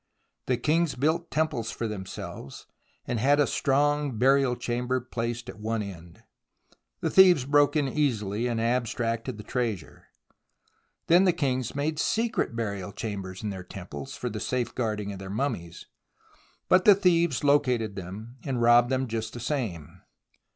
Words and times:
The 0.47 0.57
kings 0.57 0.95
built 0.95 1.29
temples 1.29 1.69
for 1.69 1.87
themselves, 1.87 2.65
and 3.05 3.19
had 3.19 3.39
a 3.39 3.45
strong 3.45 4.17
burial 4.17 4.55
chamber 4.55 4.99
placed 4.99 5.47
at 5.47 5.59
one 5.59 5.83
end. 5.83 6.23
The 7.01 7.11
thieves 7.11 7.45
broke 7.45 7.75
in 7.75 7.87
easily 7.87 8.47
and 8.47 8.59
abstracted 8.59 9.37
the 9.37 9.43
treasure. 9.43 10.07
Then 11.05 11.25
the 11.25 11.33
kings 11.33 11.75
made 11.75 11.99
secret 11.99 12.55
burial 12.55 12.91
chambers 12.93 13.43
in 13.43 13.51
their 13.51 13.63
temples 13.63 14.15
for 14.17 14.27
the 14.31 14.39
safeguarding 14.39 15.09
of 15.11 15.17
80 15.19 15.19
THE 15.19 15.29
ROMANCE 15.29 15.49
OF 15.53 15.65
EXCAVATION 15.65 15.95
their 15.99 16.37
mummies, 16.49 16.67
but 16.67 16.85
the 16.85 16.95
thieves 16.95 17.43
located 17.43 17.95
them, 17.95 18.37
and 18.43 18.59
robbed 18.59 18.89
them 18.89 19.07
just 19.07 19.33
the 19.33 19.39
same. 19.39 20.01